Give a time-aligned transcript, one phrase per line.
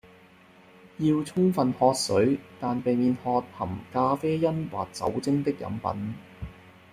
[0.97, 6.15] 要充分喝水，但避免喝含咖啡因或酒精的飲品